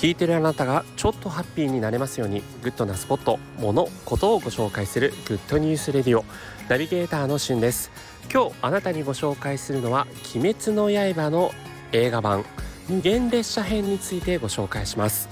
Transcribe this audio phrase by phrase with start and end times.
[0.00, 6.24] 聞いてるあなたがちょっとハッピーになれますようにグッドなスポット、もの、ことをご紹介する Good News Radio
[6.70, 7.90] ナビゲーターのしゅんです。
[8.32, 11.52] 今日あなたにご紹介するのは鬼滅の刃の
[11.92, 12.46] 映画版
[12.88, 15.28] 無限列車編についてご紹介します。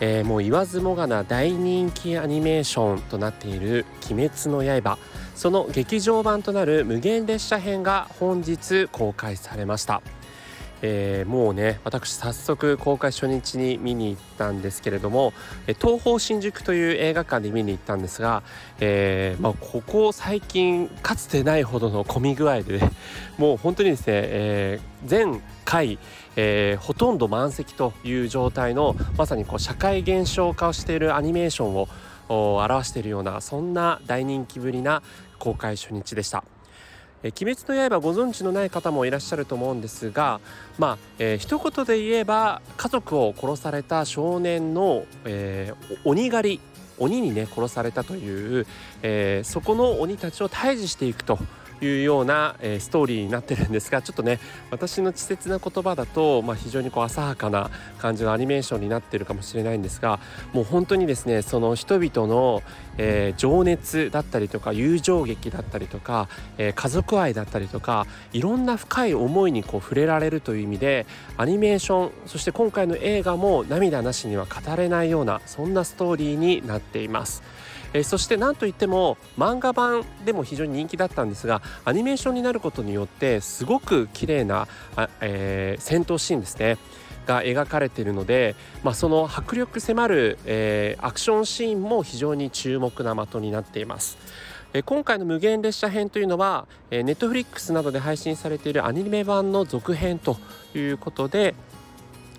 [0.00, 4.96] えー、もう言わずもがな大人気アニメーションとなっている「鬼滅の刃」
[5.36, 10.00] その劇場版となる無限列車編が本日公開されました。
[10.86, 15.32] えー、もうね私早速公開初日に見に行ったんですけれども
[15.80, 18.42] 東宝新宿という映画館で見に行ったんですが、
[18.80, 22.90] えー、まあ、ここ最近かつてないほどの混み具合で、ね、
[23.38, 25.98] もう本当にですね、えー、全回、
[26.36, 31.88] えほとんど満席という状態のまさにこう社会現象化をしているアニメーションを
[32.28, 35.02] 表しているようなそんな大人気ぶりな
[35.38, 36.44] 公開初日でした。
[37.24, 40.40] え鬼滅の刃ご存知のない方もいらっしゃると思うんですが
[40.78, 46.60] まあ、えー、一言で言えば家族を殺された少年の、えー、鬼狩り
[46.98, 48.66] 鬼にね殺されたという、
[49.02, 51.38] えー、そこの鬼たちを退治していくと
[51.80, 54.38] いうような、えー、ストーリーになってるんですがちょっとね
[54.70, 60.20] 私の稚拙な言葉だと、まあ、非常にこう浅はかな感じのアニメーションになってるかもしれないんですが
[60.52, 62.62] もう本当にですねその人々の、
[62.98, 77.42] えー、情熱だったりとか友情劇だったりとか、えー、家族愛だったりとかいろんな深い思いにこう触れられるという意味でアニメーションそして今回の映画も涙なしには語れないようなそんなストーリーになっています。
[77.94, 86.76] えそして何といっても漫画版でも非常に人気だったんですがアニメーションになることによってすごく綺麗なあ、えー、戦闘シーンですね
[87.26, 94.18] が描かれているので、まあ、その迫力迫る、えー、アクションシーンも非常に注目な的になっています。
[94.74, 100.36] え今回の無限列車編というのは、えー、ネットフリックスなどで配信されているアニメ版の続編と
[100.74, 101.54] いうことで、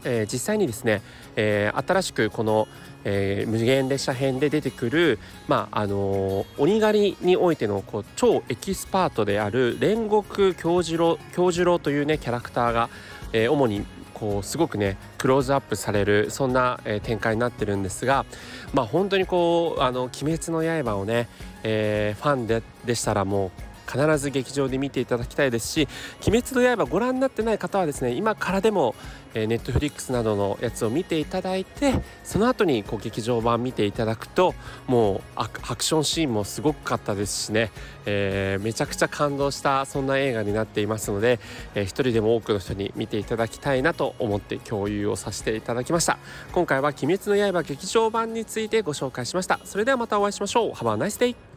[0.05, 1.01] えー、実際にですね、
[1.35, 2.67] えー、新しくこの、
[3.03, 12.89] えー、無限列車編で出てくる、まああのー、鬼狩りにおいてのこう超エキスパートである煉獄杏寿郎杏寿郎というねキャラクターが、
[13.33, 18.25] えー、主にこうすごくねクローズアップされるそんな、えー、展開になってるんですが
[18.73, 21.27] まあ本当にこう「あの鬼滅の刃」をね、
[21.63, 23.51] えー、ファンででしたらもう
[23.85, 25.87] 必ず劇場で見ていただきたいですし
[26.27, 28.95] 「鬼滅の刃」ご覧になってない方はですね今からでも
[29.35, 31.93] えネットフリックスなどのやつを見ていただいて
[32.23, 34.55] その後にこう劇場版見ていただくと
[34.87, 37.71] もうアクションシーンもすごかったですしね、
[38.05, 41.39] えー、めちゃくちゃ感動したそんな映画になっていますので、
[41.75, 46.17] えー、一人でも多くの人に見ていただきたいなと思って共有をさせていただきました。
[46.53, 49.59] 今回は「鬼滅の刃」劇場版についてご紹介しました。
[49.65, 50.71] それではまたお会いしましょう。
[50.71, 51.54] Have a nice day!